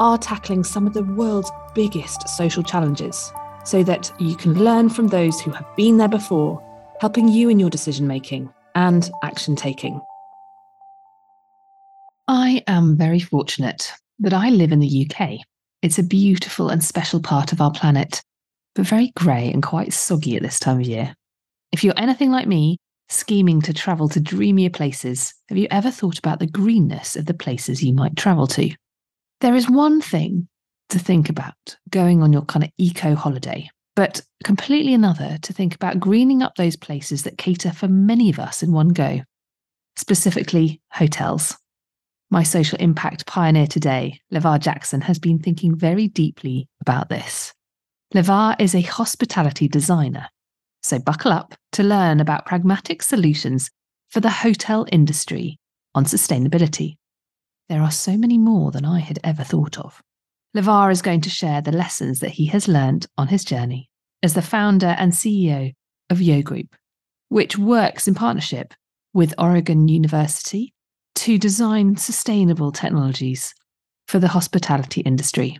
[0.00, 3.32] are tackling some of the world's biggest social challenges
[3.64, 6.62] so that you can learn from those who have been there before,
[7.00, 10.00] helping you in your decision making and action taking.
[12.28, 15.38] I am very fortunate that I live in the UK.
[15.82, 18.22] It's a beautiful and special part of our planet,
[18.74, 21.14] but very grey and quite soggy at this time of year.
[21.72, 22.78] If you're anything like me,
[23.08, 27.34] scheming to travel to dreamier places, have you ever thought about the greenness of the
[27.34, 28.74] places you might travel to?
[29.40, 30.48] There is one thing
[30.88, 35.76] to think about going on your kind of eco holiday, but completely another to think
[35.76, 39.20] about greening up those places that cater for many of us in one go,
[39.96, 41.56] specifically hotels.
[42.30, 47.54] My social impact pioneer today, Levar Jackson, has been thinking very deeply about this.
[48.14, 50.28] Levar is a hospitality designer,
[50.82, 53.70] so buckle up to learn about pragmatic solutions
[54.08, 55.60] for the hotel industry
[55.94, 56.96] on sustainability.
[57.68, 60.02] There are so many more than I had ever thought of.
[60.56, 63.90] Levar is going to share the lessons that he has learned on his journey
[64.22, 65.74] as the founder and CEO
[66.08, 66.74] of Yogh Group,
[67.28, 68.72] which works in partnership
[69.12, 70.72] with Oregon University
[71.16, 73.54] to design sustainable technologies
[74.06, 75.58] for the hospitality industry,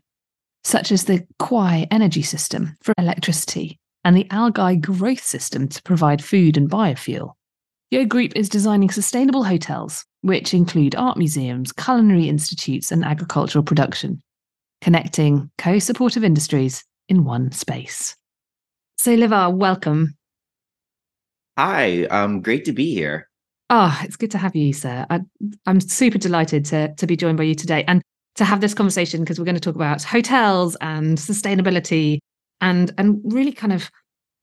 [0.65, 6.25] such as the Quai energy system for electricity and the algae growth system to provide
[6.25, 7.33] food and biofuel.
[7.91, 14.21] Yogh Group is designing sustainable hotels, which include art museums, culinary institutes, and agricultural production,
[14.81, 18.17] connecting co supportive industries in one space.
[18.99, 20.17] So, Levar, welcome.
[21.57, 23.29] Hi, um, great to be here.
[23.71, 25.07] Ah, oh, it's good to have you, sir.
[25.11, 25.21] I,
[25.67, 28.03] am super delighted to, to be joined by you today and
[28.37, 32.19] to have this conversation because we're going to talk about hotels and sustainability
[32.61, 33.91] and and really kind of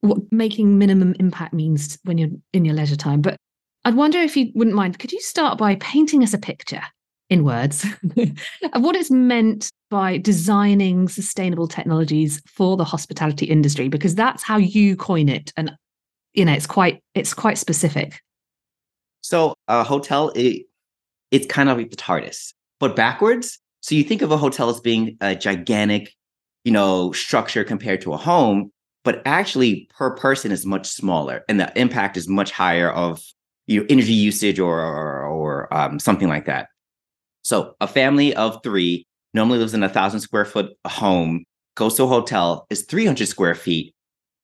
[0.01, 3.22] what making minimum impact means when you're in your leisure time.
[3.22, 3.38] But
[3.85, 6.81] I'd wonder if you wouldn't mind, could you start by painting us a picture
[7.29, 7.85] in words
[8.73, 13.88] of what it's meant by designing sustainable technologies for the hospitality industry?
[13.88, 15.53] Because that's how you coin it.
[15.56, 15.72] And
[16.34, 18.19] you know, it's quite it's quite specific.
[19.22, 20.66] So a hotel, it,
[21.29, 23.59] it's kind of like the TARDIS, but backwards.
[23.81, 26.12] So you think of a hotel as being a gigantic,
[26.63, 28.72] you know, structure compared to a home
[29.03, 33.22] but actually per person is much smaller and the impact is much higher of
[33.67, 36.69] you know, energy usage or or, or um, something like that.
[37.43, 41.43] So a family of three normally lives in a thousand square foot home,
[41.75, 43.93] goes to a hotel, is 300 square feet.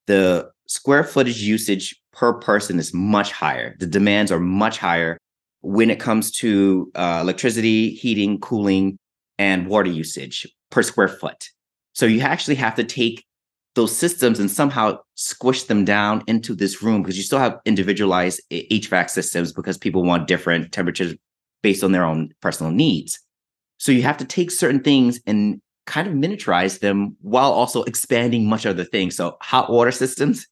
[0.08, 3.76] The square footage usage per person is much higher.
[3.80, 5.18] The demands are much higher
[5.62, 8.98] when it comes to uh, electricity, heating, cooling,
[9.38, 11.50] and water usage per square foot.
[11.94, 13.26] So you actually have to take
[13.76, 18.42] those systems and somehow squish them down into this room because you still have individualized
[18.52, 21.16] HVAC systems because people want different temperatures
[21.64, 23.20] based on their own personal needs.
[23.78, 28.48] So you have to take certain things and kind of miniaturize them while also expanding
[28.48, 29.16] much other things.
[29.16, 30.48] So hot water systems,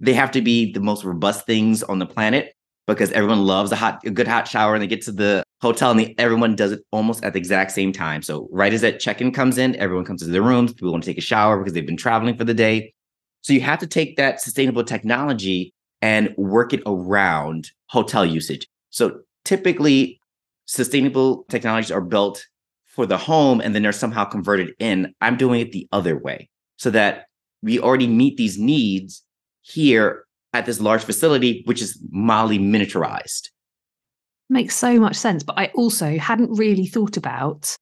[0.00, 2.53] they have to be the most robust things on the planet
[2.86, 5.90] because everyone loves a hot, a good hot shower and they get to the hotel
[5.90, 8.22] and everyone does it almost at the exact same time.
[8.22, 10.72] So right as that check-in comes in, everyone comes to their rooms.
[10.72, 12.92] People want to take a shower because they've been traveling for the day.
[13.40, 15.72] So you have to take that sustainable technology
[16.02, 18.68] and work it around hotel usage.
[18.90, 20.20] So typically,
[20.66, 22.46] sustainable technologies are built
[22.86, 25.14] for the home and then they're somehow converted in.
[25.20, 27.26] I'm doing it the other way so that
[27.62, 29.22] we already meet these needs
[29.62, 33.50] here at this large facility, which is mildly miniaturized.
[34.48, 35.42] Makes so much sense.
[35.42, 37.76] But I also hadn't really thought about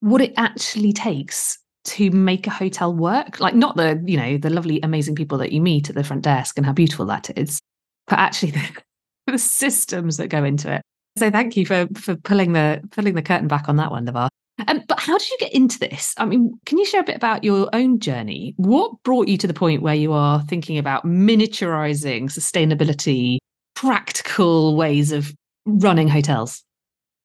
[0.00, 3.40] what it actually takes to make a hotel work.
[3.40, 6.22] Like not the, you know, the lovely, amazing people that you meet at the front
[6.22, 7.60] desk and how beautiful that is,
[8.08, 8.82] but actually the,
[9.32, 10.82] the systems that go into it.
[11.16, 14.28] So thank you for for pulling the pulling the curtain back on that one, Levar.
[14.68, 16.14] Um, but how did you get into this?
[16.16, 18.54] I mean, can you share a bit about your own journey?
[18.56, 23.38] What brought you to the point where you are thinking about miniaturizing sustainability,
[23.74, 25.34] practical ways of
[25.66, 26.62] running hotels?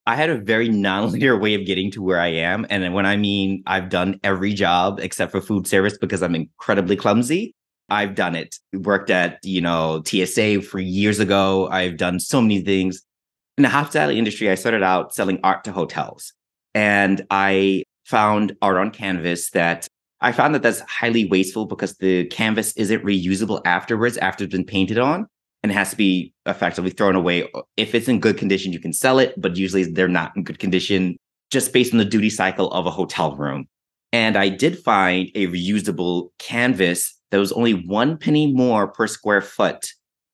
[0.07, 2.65] I had a very nonlinear way of getting to where I am.
[2.71, 6.95] And when I mean I've done every job except for food service because I'm incredibly
[6.95, 7.53] clumsy,
[7.89, 8.55] I've done it.
[8.73, 11.67] Worked at, you know, TSA for years ago.
[11.69, 13.03] I've done so many things.
[13.57, 16.33] In the hospitality industry, I started out selling art to hotels.
[16.79, 19.85] And I found art on canvas that
[20.21, 24.63] I found that that's highly wasteful because the canvas isn't reusable afterwards after it's been
[24.63, 25.27] painted on
[25.61, 27.51] and it has to be effectively thrown away.
[27.75, 30.59] If it's in good condition, you can sell it, but usually they're not in good
[30.59, 31.17] condition
[31.51, 33.67] just based on the duty cycle of a hotel room.
[34.13, 39.41] And I did find a reusable canvas that was only one penny more per square
[39.41, 39.91] foot.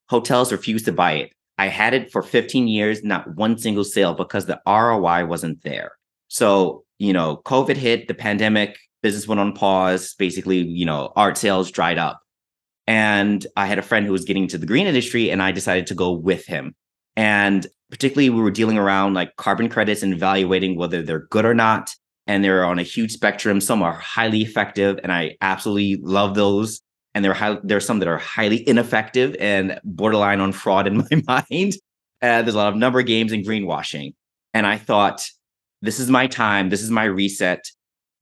[0.09, 1.31] Hotels refused to buy it.
[1.57, 5.93] I had it for 15 years, not one single sale because the ROI wasn't there.
[6.27, 10.15] So, you know, COVID hit, the pandemic, business went on pause.
[10.17, 12.19] Basically, you know, art sales dried up.
[12.87, 15.87] And I had a friend who was getting into the green industry, and I decided
[15.87, 16.75] to go with him.
[17.15, 21.53] And particularly, we were dealing around like carbon credits and evaluating whether they're good or
[21.53, 21.93] not.
[22.27, 23.61] And they're on a huge spectrum.
[23.61, 26.81] Some are highly effective, and I absolutely love those.
[27.13, 30.87] And there are high, there are some that are highly ineffective and borderline on fraud
[30.87, 31.75] in my mind.
[32.21, 34.15] Uh, there's a lot of number games and greenwashing.
[34.53, 35.29] And I thought,
[35.81, 36.69] this is my time.
[36.69, 37.65] This is my reset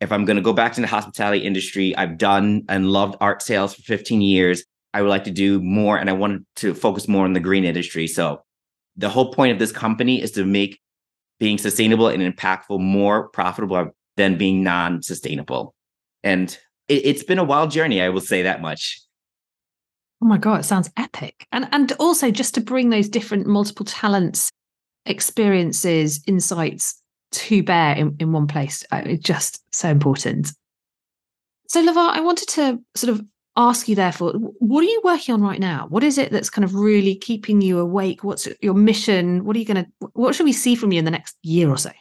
[0.03, 3.41] if I'm going to go back to the hospitality industry, I've done and loved art
[3.41, 4.63] sales for 15 years.
[4.93, 7.63] I would like to do more and I wanted to focus more on the green
[7.63, 8.07] industry.
[8.07, 8.43] So
[8.97, 10.79] the whole point of this company is to make
[11.39, 15.73] being sustainable and impactful more profitable than being non-sustainable.
[16.21, 16.55] And
[16.87, 19.01] it, it's been a wild journey, I will say that much.
[20.21, 21.47] Oh my god, it sounds epic.
[21.51, 24.51] And and also just to bring those different multiple talents,
[25.05, 27.02] experiences, insights
[27.33, 28.83] to bear in, in one place.
[28.91, 30.53] Uh, it's just so important.
[31.67, 33.25] So, Levar, I wanted to sort of
[33.55, 35.87] ask you, therefore, what are you working on right now?
[35.89, 38.23] What is it that's kind of really keeping you awake?
[38.23, 39.45] What's your mission?
[39.45, 41.69] What are you going to, what should we see from you in the next year
[41.69, 41.91] or so?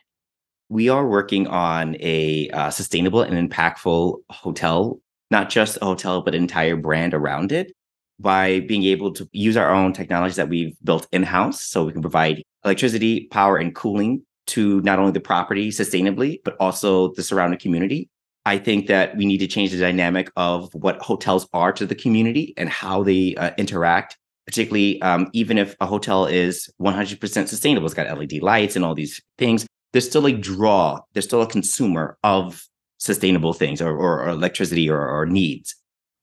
[0.69, 5.01] We are working on a uh, sustainable and impactful hotel,
[5.31, 7.73] not just a hotel, but an entire brand around it
[8.19, 11.63] by being able to use our own technologies that we've built in house.
[11.63, 16.57] So we can provide electricity, power, and cooling to not only the property sustainably, but
[16.61, 18.11] also the surrounding community.
[18.45, 21.95] I think that we need to change the dynamic of what hotels are to the
[21.95, 24.19] community and how they uh, interact.
[24.47, 28.95] Particularly, um, even if a hotel is 100% sustainable, it's got LED lights and all
[28.95, 29.67] these things.
[29.93, 30.99] There's still a draw.
[31.13, 32.63] There's still a consumer of
[32.99, 35.77] sustainable things or, or, or electricity or, or needs.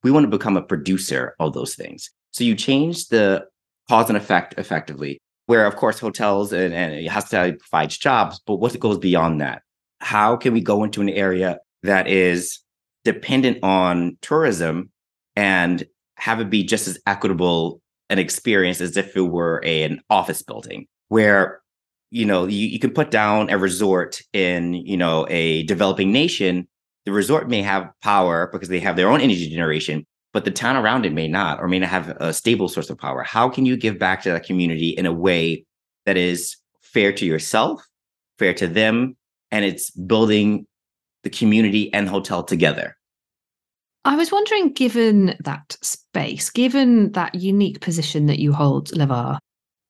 [0.03, 2.11] We want to become a producer of those things.
[2.31, 3.45] So you change the
[3.87, 8.79] cause and effect effectively where of course hotels and, and hospitality provides jobs, but what
[8.79, 9.63] goes beyond that?
[9.99, 12.59] How can we go into an area that is
[13.03, 14.91] dependent on tourism
[15.35, 15.83] and
[16.17, 17.81] have it be just as equitable
[18.11, 21.61] an experience as if it were a, an office building where
[22.11, 26.67] you know you, you can put down a resort in you know a developing nation
[27.05, 30.75] the resort may have power because they have their own energy generation but the town
[30.75, 33.23] around it may not or may not have a stable source of power.
[33.23, 35.65] How can you give back to that community in a way
[36.05, 37.81] that is fair to yourself,
[38.37, 39.17] fair to them,
[39.51, 40.67] and it's building
[41.23, 42.95] the community and hotel together?
[44.05, 49.39] I was wondering, given that space, given that unique position that you hold, Levar,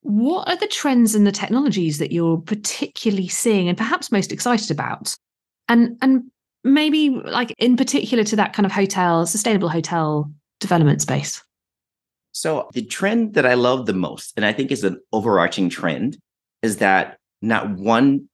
[0.02, 4.72] what are the trends and the technologies that you're particularly seeing and perhaps most excited
[4.72, 5.16] about?
[5.68, 6.24] And and
[6.64, 11.44] maybe like in particular to that kind of hotel, sustainable hotel development space?
[12.32, 16.18] So, the trend that I love the most, and I think is an overarching trend,
[16.62, 18.30] is that not one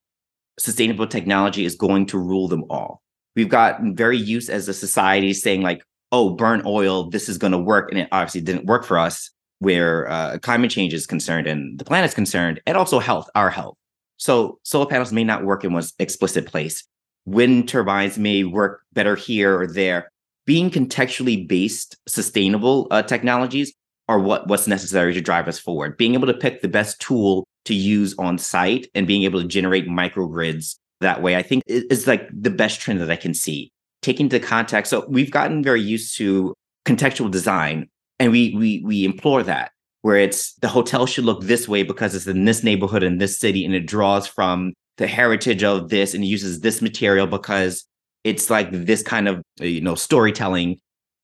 [0.59, 3.01] sustainable technology is going to rule them all.
[3.35, 7.51] We've gotten very used as a society saying, like, oh, burn oil, this is going
[7.51, 7.89] to work.
[7.91, 11.85] And it obviously didn't work for us where uh, climate change is concerned and the
[11.85, 13.77] planet's concerned, and also health, our health.
[14.17, 16.83] So, solar panels may not work in one explicit place
[17.25, 20.11] wind turbines may work better here or there.
[20.45, 23.73] Being contextually based, sustainable uh, technologies
[24.07, 25.97] are what, what's necessary to drive us forward.
[25.97, 29.47] Being able to pick the best tool to use on site and being able to
[29.47, 33.71] generate microgrids that way, I think is like the best trend that I can see.
[34.01, 36.53] Taking the context, so we've gotten very used to
[36.85, 37.89] contextual design,
[38.19, 39.71] and we we we implore that
[40.05, 43.39] where it's the hotel should look this way because it's in this neighborhood in this
[43.39, 47.85] city and it draws from the heritage of this and uses this material because
[48.23, 50.79] it's like this kind of uh, you know storytelling.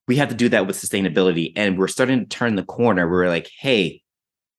[0.08, 1.52] We have to do that with sustainability.
[1.56, 3.08] And we're starting to turn the corner.
[3.08, 4.00] We're like hey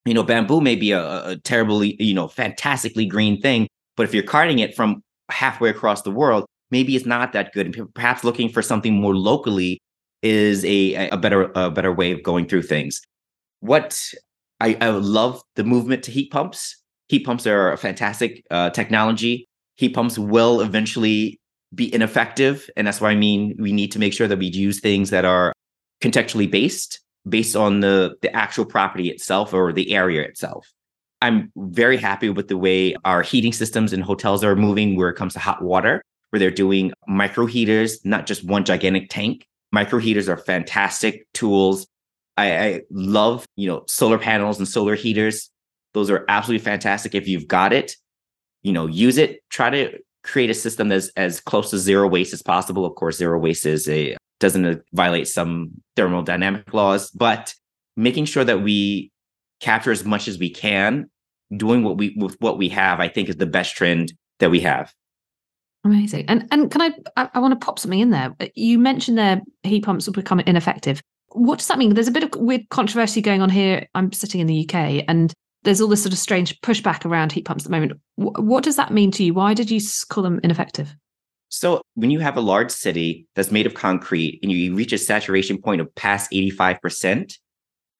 [0.06, 4.14] you know bamboo may be a, a terribly you know fantastically green thing but if
[4.14, 7.68] you're carting it from halfway across the world maybe it's not that good.
[7.68, 9.80] And perhaps looking for something more locally
[10.24, 13.00] is a, a better a better way of going through things.
[13.60, 13.98] What
[14.60, 19.48] I, I love the movement to heat pumps heat pumps are a fantastic uh, technology.
[19.76, 21.40] Heat pumps will eventually
[21.74, 22.70] be ineffective.
[22.78, 25.26] And that's why I mean we need to make sure that we use things that
[25.26, 25.54] are
[26.02, 30.72] contextually based, based on the, the actual property itself or the area itself.
[31.22, 35.16] I'm very happy with the way our heating systems in hotels are moving where it
[35.16, 39.46] comes to hot water, where they're doing micro heaters, not just one gigantic tank.
[39.72, 41.88] Micro heaters are fantastic tools.
[42.36, 45.50] I, I love, you know, solar panels and solar heaters.
[45.94, 47.16] Those are absolutely fantastic.
[47.16, 47.96] If you've got it,
[48.64, 49.42] you know, use it.
[49.50, 52.86] Try to create a system that's as close to zero waste as possible.
[52.86, 57.54] Of course, zero waste is a doesn't uh, violate some thermodynamic laws, but
[57.96, 59.12] making sure that we
[59.60, 61.10] capture as much as we can,
[61.56, 64.60] doing what we with what we have, I think is the best trend that we
[64.62, 64.94] have.
[65.86, 66.26] Amazing.
[66.28, 68.34] And and can I I, I want to pop something in there.
[68.40, 71.02] Uh, you mentioned there heat pumps will become ineffective.
[71.30, 71.94] What does that mean?
[71.94, 73.88] There's a bit of weird controversy going on here.
[73.96, 77.46] I'm sitting in the UK and there's all this sort of strange pushback around heat
[77.46, 78.00] pumps at the moment.
[78.16, 79.34] what does that mean to you?
[79.34, 80.96] Why did you call them ineffective?
[81.50, 84.98] So, when you have a large city that's made of concrete and you reach a
[84.98, 87.38] saturation point of past 85%,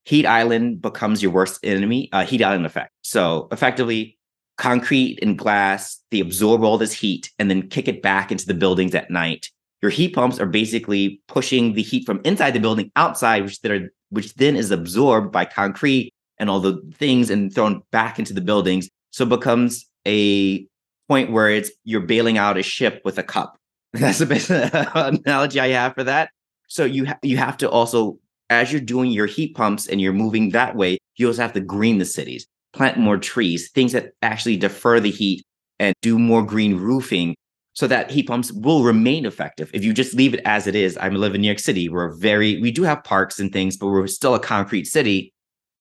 [0.04, 2.90] heat island becomes your worst enemy, uh, heat island effect.
[3.02, 4.18] So, effectively,
[4.56, 8.54] concrete and glass, they absorb all this heat and then kick it back into the
[8.54, 9.50] buildings at night.
[9.82, 13.92] Your heat pumps are basically pushing the heat from inside the building outside, which, are,
[14.10, 18.40] which then is absorbed by concrete and all the things and thrown back into the
[18.40, 18.88] buildings.
[19.10, 20.66] So it becomes a
[21.08, 23.56] point where it's you're bailing out a ship with a cup.
[23.92, 24.50] That's the best
[24.94, 26.30] analogy I have for that.
[26.68, 28.18] So you ha- you have to also,
[28.50, 31.60] as you're doing your heat pumps and you're moving that way, you also have to
[31.60, 35.44] green the cities, plant more trees, things that actually defer the heat
[35.78, 37.36] and do more green roofing
[37.74, 39.70] so that heat pumps will remain effective.
[39.74, 41.88] If you just leave it as it is, I live in New York City.
[41.88, 45.33] We're very, we do have parks and things, but we're still a concrete city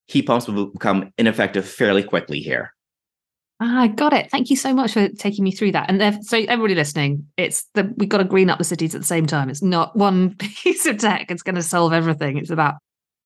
[0.08, 2.74] heat pumps will become ineffective fairly quickly here.
[3.60, 4.30] Ah, I got it.
[4.30, 5.90] Thank you so much for taking me through that.
[5.90, 9.08] And so, everybody listening, it's the we've got to green up the cities at the
[9.08, 9.50] same time.
[9.50, 11.30] It's not one piece of tech.
[11.30, 12.38] It's going to solve everything.
[12.38, 12.76] It's about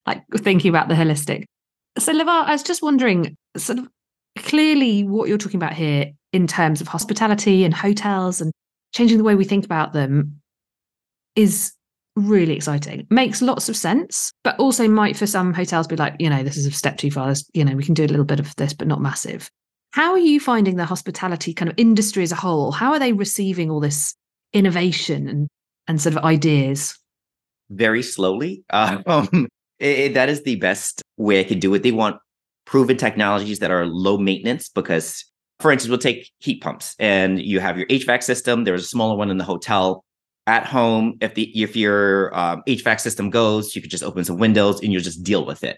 [0.05, 1.45] like thinking about the holistic.
[1.97, 3.87] So, Levar, I was just wondering, sort of
[4.37, 8.51] clearly, what you're talking about here in terms of hospitality and hotels and
[8.93, 10.39] changing the way we think about them
[11.35, 11.73] is
[12.17, 13.07] really exciting.
[13.09, 16.57] Makes lots of sense, but also might for some hotels be like, you know, this
[16.57, 17.29] is a step too far.
[17.29, 19.49] This, you know, we can do a little bit of this, but not massive.
[19.91, 22.71] How are you finding the hospitality kind of industry as a whole?
[22.71, 24.15] How are they receiving all this
[24.53, 25.47] innovation and
[25.87, 26.97] and sort of ideas?
[27.69, 28.63] Very slowly.
[28.73, 29.47] Um,
[29.79, 31.83] it, that is the best way I could do it.
[31.83, 32.17] They want
[32.65, 35.23] proven technologies that are low maintenance because,
[35.59, 38.63] for instance, we'll take heat pumps and you have your HVAC system.
[38.63, 40.03] There's a smaller one in the hotel
[40.47, 44.37] at home if the if your um, HVAC system goes, you could just open some
[44.37, 45.77] windows and you'll just deal with it.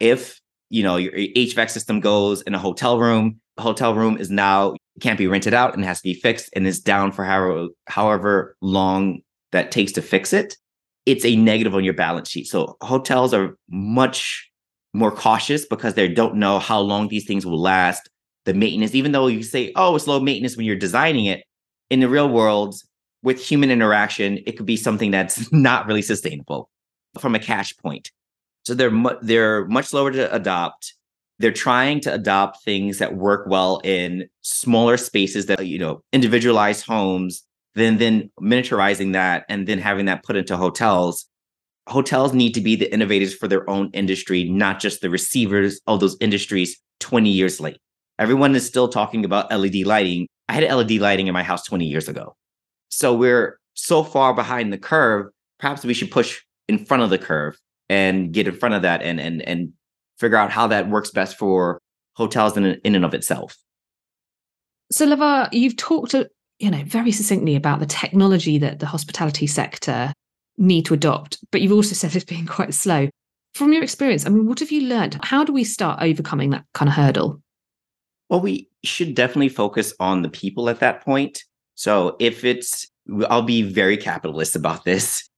[0.00, 4.30] If you know your HVAC system goes in a hotel room, the hotel room is
[4.30, 7.68] now can't be rented out and has to be fixed and is down for however
[7.86, 9.20] however long
[9.52, 10.56] that takes to fix it.
[11.06, 12.48] It's a negative on your balance sheet.
[12.48, 14.50] So hotels are much
[14.94, 18.08] more cautious because they don't know how long these things will last.
[18.44, 21.44] The maintenance, even though you say, oh, it's low maintenance when you're designing it,
[21.90, 22.74] in the real world,
[23.28, 26.70] with human interaction, it could be something that's not really sustainable
[27.20, 28.10] from a cash point.
[28.64, 30.94] So they're mu- they're much slower to adopt.
[31.38, 36.86] They're trying to adopt things that work well in smaller spaces that you know individualized
[36.86, 37.44] homes.
[37.74, 41.26] Then then miniaturizing that and then having that put into hotels.
[41.86, 46.00] Hotels need to be the innovators for their own industry, not just the receivers of
[46.00, 47.78] those industries 20 years late.
[48.18, 50.28] Everyone is still talking about LED lighting.
[50.48, 52.34] I had LED lighting in my house 20 years ago.
[52.88, 55.26] So we're so far behind the curve.
[55.58, 59.02] Perhaps we should push in front of the curve and get in front of that
[59.02, 59.72] and and and
[60.18, 61.80] figure out how that works best for
[62.14, 63.56] hotels in in and of itself.
[64.90, 66.28] So Levar, you've talked to,
[66.58, 70.12] you know very succinctly about the technology that the hospitality sector
[70.56, 73.08] need to adopt, but you've also said it's being quite slow.
[73.54, 75.18] From your experience, I mean, what have you learned?
[75.22, 77.40] How do we start overcoming that kind of hurdle?
[78.28, 81.42] Well, we should definitely focus on the people at that point.
[81.78, 82.88] So if it's,
[83.30, 85.30] I'll be very capitalist about this.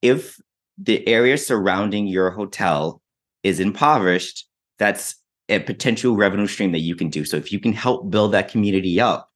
[0.00, 0.38] If
[0.80, 3.02] the area surrounding your hotel
[3.42, 4.46] is impoverished,
[4.78, 5.16] that's
[5.48, 7.24] a potential revenue stream that you can do.
[7.24, 9.28] So if you can help build that community up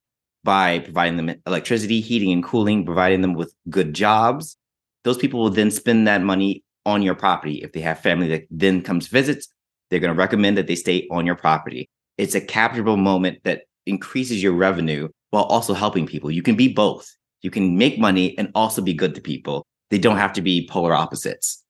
[0.45, 4.55] by providing them electricity, heating, and cooling, providing them with good jobs,
[5.03, 7.55] those people will then spend that money on your property.
[7.55, 9.49] If they have family that then comes visits,
[9.89, 11.89] they're going to recommend that they stay on your property.
[12.17, 16.29] It's a capturable moment that increases your revenue while also helping people.
[16.29, 17.11] You can be both.
[17.41, 19.65] You can make money and also be good to people.
[19.89, 21.63] They don't have to be polar opposites.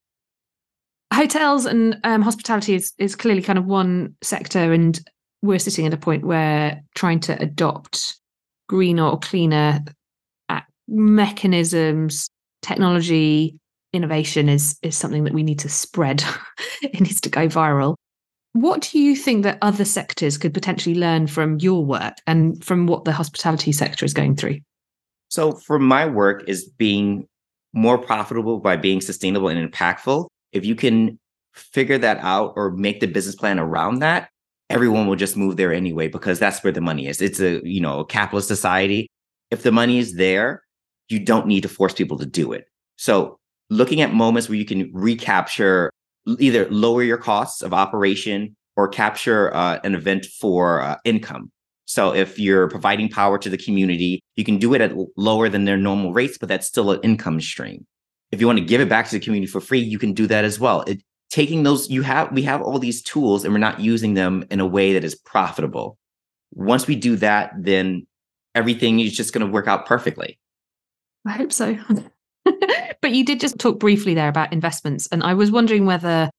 [1.14, 5.00] Hotels and um, hospitality is, is clearly kind of one sector, and
[5.42, 8.20] we're sitting at a point where trying to adopt
[8.68, 9.80] greener or cleaner
[10.50, 12.30] uh, mechanisms,
[12.64, 13.56] technology,
[13.94, 16.22] innovation is is something that we need to spread.
[16.82, 17.96] it needs to go viral.
[18.54, 22.86] What do you think that other sectors could potentially learn from your work and from
[22.86, 24.60] what the hospitality sector is going through?
[25.30, 27.28] So for my work is being
[27.74, 30.28] more profitable by being sustainable and impactful.
[30.52, 31.20] If you can
[31.54, 34.30] figure that out or make the business plan around that,
[34.70, 37.22] everyone will just move there anyway because that's where the money is.
[37.22, 39.08] It's a, you know, a capitalist society.
[39.50, 40.62] If the money is there,
[41.10, 42.66] you don't need to force people to do it.
[42.98, 43.38] So
[43.72, 45.92] looking at moments where you can recapture
[46.40, 51.52] either lower your costs of operation or capture uh, an event for uh, income.
[51.86, 55.66] So if you're providing power to the community, you can do it at lower than
[55.66, 57.86] their normal rates, but that's still an income stream.
[58.32, 60.26] If you want to give it back to the community for free, you can do
[60.28, 60.82] that as well.
[60.82, 64.46] It, taking those, you have we have all these tools, and we're not using them
[64.50, 65.98] in a way that is profitable.
[66.54, 68.08] Once we do that, then
[68.56, 70.40] everything is just going to work out perfectly.
[71.26, 71.78] I hope so.
[73.04, 76.32] but you did just talk briefly there about investments, and I was wondering whether,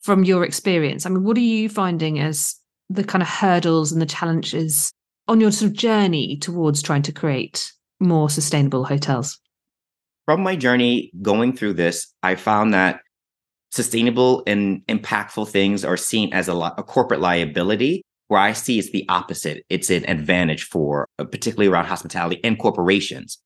[0.00, 2.56] from your experience, I mean, what are you finding as
[2.88, 4.90] the kind of hurdles and the challenges
[5.28, 7.70] on your sort of journey towards trying to create
[8.00, 9.38] more sustainable hotels?
[10.24, 13.00] From my journey going through this, I found that
[13.70, 18.90] sustainable and impactful things are seen as a, a corporate liability, where I see it's
[18.90, 19.64] the opposite.
[19.68, 23.38] It's an advantage for, uh, particularly around hospitality and corporations.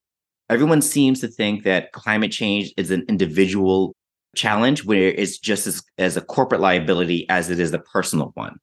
[0.50, 3.95] Everyone seems to think that climate change is an individual
[4.35, 8.57] challenge where it's just as, as a corporate liability as it is a personal one.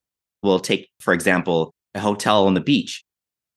[0.44, 3.06] We'll take, for example, a hotel on the beach.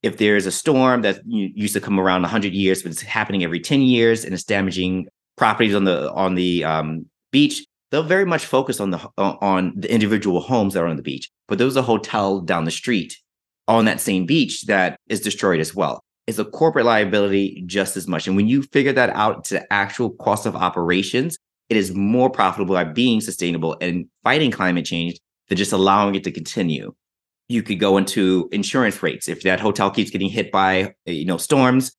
[0.05, 3.59] If there's a storm that used to come around 100 years, but it's happening every
[3.59, 8.47] 10 years and it's damaging properties on the on the um, beach, they'll very much
[8.47, 11.29] focus on the on the individual homes that are on the beach.
[11.49, 13.19] But there's a hotel down the street
[13.67, 16.01] on that same beach that is destroyed as well.
[16.31, 18.29] It's a corporate liability just as much.
[18.29, 21.37] And when you figure that out to the actual cost of operations,
[21.69, 25.19] it is more profitable by being sustainable and fighting climate change
[25.49, 26.95] than just allowing it to continue.
[27.49, 29.29] You could go into insurance rates.
[29.29, 31.91] If that hotel keeps getting hit by you know storms,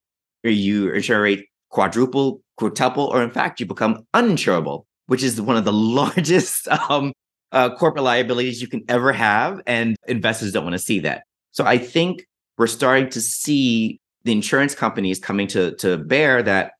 [0.45, 5.57] or you insure rate quadruple, quintuple, or in fact you become uninsurable, which is one
[5.57, 7.11] of the largest um,
[7.51, 11.23] uh, corporate liabilities you can ever have, and investors don't want to see that.
[11.51, 12.25] So I think
[12.57, 16.73] we're starting to see the insurance companies coming to to bear that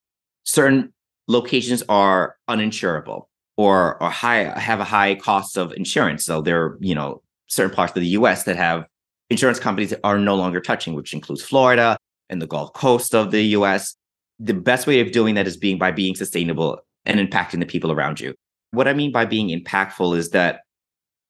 [0.44, 0.94] certain
[1.28, 3.26] locations are uninsurable
[3.58, 6.26] or or high have a high cost of insurance.
[6.26, 8.86] So there are, you know, certain parts of the US that have
[9.30, 11.98] insurance companies that are no longer touching, which includes Florida
[12.30, 13.96] and the Gulf Coast of the US.
[14.40, 17.92] The best way of doing that is being by being sustainable and impacting the people
[17.92, 18.34] around you.
[18.72, 20.62] What I mean by being impactful is that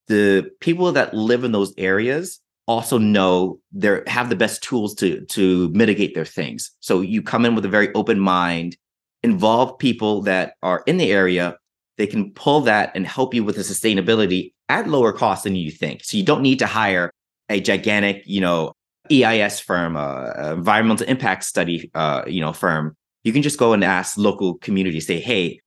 [0.08, 5.26] the people that live in those areas also know they have the best tools to
[5.26, 6.72] to mitigate their things.
[6.80, 8.78] So you come in with a very open mind,
[9.24, 11.58] involve people that are in the area
[12.02, 15.70] they can pull that and help you with the sustainability at lower cost than you
[15.70, 16.04] think.
[16.04, 17.12] So you don't need to hire
[17.48, 18.74] a gigantic, you know,
[19.12, 22.96] EIS firm, uh, environmental impact study, uh, you know, firm.
[23.24, 25.60] You can just go and ask local communities, say, hey,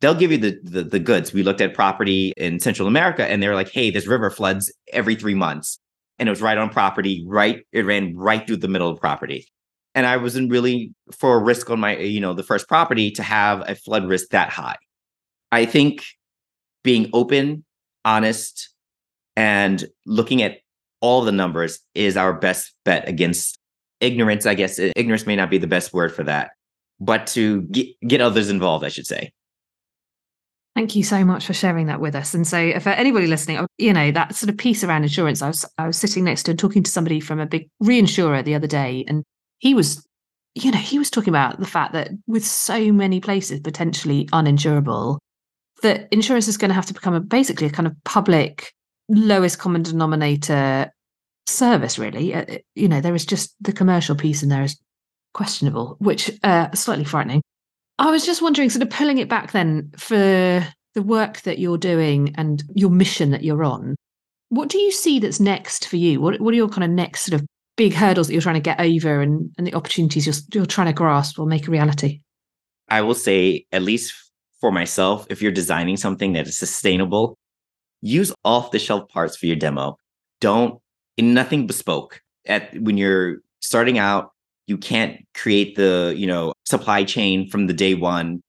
[0.00, 1.34] they'll give you the, the, the goods.
[1.34, 5.14] We looked at property in Central America, and they're like, hey, this river floods every
[5.14, 5.78] three months,
[6.22, 7.66] and it was right on property, right?
[7.72, 9.48] It ran right through the middle of property,
[9.92, 13.24] and I wasn't really for a risk on my, you know, the first property to
[13.24, 14.76] have a flood risk that high.
[15.50, 16.04] I think
[16.84, 17.64] being open,
[18.04, 18.70] honest,
[19.34, 20.58] and looking at
[21.00, 23.58] all the numbers is our best bet against
[24.00, 24.46] ignorance.
[24.46, 26.52] I guess ignorance may not be the best word for that,
[27.00, 29.32] but to get, get others involved, I should say.
[30.74, 32.32] Thank you so much for sharing that with us.
[32.32, 35.66] And so, for anybody listening, you know that sort of piece around insurance, I was
[35.76, 38.66] I was sitting next to and talking to somebody from a big reinsurer the other
[38.66, 39.22] day, and
[39.58, 40.06] he was,
[40.54, 45.18] you know, he was talking about the fact that with so many places potentially uninsurable,
[45.82, 48.72] that insurance is going to have to become a, basically a kind of public
[49.08, 50.90] lowest common denominator
[51.46, 54.80] service really uh, you know there is just the commercial piece in there is
[55.34, 57.42] questionable which uh slightly frightening
[57.98, 61.78] i was just wondering sort of pulling it back then for the work that you're
[61.78, 63.96] doing and your mission that you're on
[64.50, 67.22] what do you see that's next for you what, what are your kind of next
[67.24, 70.34] sort of big hurdles that you're trying to get over and, and the opportunities you're,
[70.52, 72.20] you're trying to grasp or make a reality
[72.88, 74.12] i will say at least
[74.62, 77.36] for myself, if you're designing something that is sustainable,
[78.00, 79.98] use off the shelf parts for your demo.
[80.40, 80.80] Don't
[81.18, 82.22] in nothing bespoke.
[82.46, 84.30] At when you're starting out,
[84.68, 88.40] you can't create the, you know, supply chain from the day one.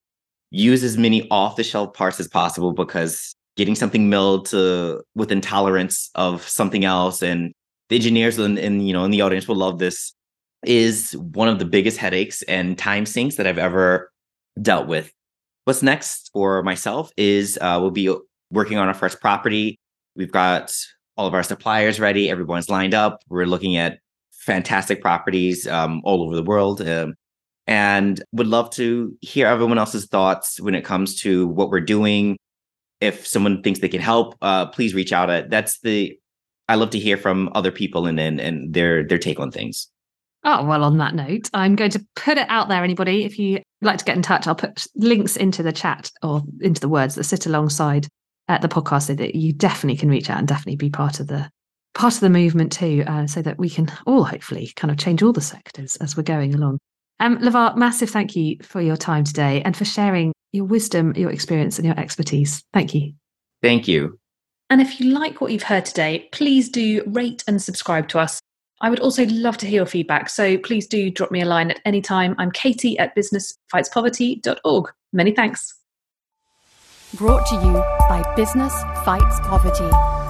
[0.52, 5.32] Use as many off the shelf parts as possible because getting something milled to with
[5.32, 7.54] intolerance of something else and
[7.90, 10.14] the engineers and, and you know in the audience will love this
[10.66, 14.12] is one of the biggest headaches and time sinks that I've ever
[14.62, 15.12] dealt with.
[15.66, 18.16] What's next for myself is uh, we'll be
[18.50, 19.78] working on our first property.
[20.16, 20.74] We've got
[21.18, 22.30] all of our suppliers ready.
[22.30, 23.20] Everyone's lined up.
[23.30, 24.00] We're looking at
[24.32, 26.82] fantastic properties um, all over the world.
[26.82, 27.16] Um,
[27.68, 32.38] and would love to hear everyone else's thoughts when it comes to what we're doing.
[33.02, 35.30] If someone thinks they can help, uh, please reach out.
[35.30, 36.18] At that's the
[36.70, 39.90] I love to hear from other people and and, and their their take on things.
[40.46, 43.24] Oh, well, on that note, I'm going to put it out there, anybody.
[43.24, 46.82] If you like to get in touch, I'll put links into the chat or into
[46.82, 48.08] the words that sit alongside
[48.50, 51.28] at the podcast so that you definitely can reach out and definitely be part of
[51.28, 51.50] the
[51.94, 55.24] part of the movement too, uh, so that we can all hopefully kind of change
[55.24, 56.80] all the sectors as we're going along.
[57.24, 61.32] Um, Levar, massive thank you for your time today and for sharing your wisdom, your
[61.32, 62.62] experience, and your expertise.
[62.74, 63.14] Thank you.
[63.62, 64.20] Thank you.
[64.70, 68.42] And if you like what you've heard today, please do rate and subscribe to us.
[68.82, 71.72] I would also love to hear your feedback, so please do drop me a line
[71.72, 72.36] at any time.
[72.38, 74.92] I'm Katie at businessfightspoverty.org.
[75.14, 75.76] Many thanks.
[77.14, 77.74] Brought to you
[78.10, 78.74] by Business
[79.06, 80.23] Fights Poverty.